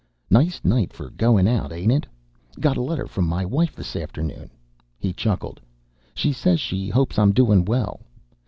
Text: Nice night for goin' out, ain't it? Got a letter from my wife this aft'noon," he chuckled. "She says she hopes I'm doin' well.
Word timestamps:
Nice 0.31 0.59
night 0.63 0.91
for 0.93 1.11
goin' 1.11 1.47
out, 1.47 1.71
ain't 1.71 1.91
it? 1.91 2.07
Got 2.59 2.75
a 2.75 2.81
letter 2.81 3.05
from 3.05 3.27
my 3.27 3.45
wife 3.45 3.75
this 3.75 3.95
aft'noon," 3.95 4.49
he 4.97 5.13
chuckled. 5.13 5.61
"She 6.15 6.33
says 6.33 6.59
she 6.59 6.89
hopes 6.89 7.19
I'm 7.19 7.33
doin' 7.33 7.65
well. 7.65 7.99